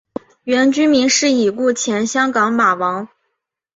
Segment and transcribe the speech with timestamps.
[0.45, 3.07] 原居民是已故前香港马王。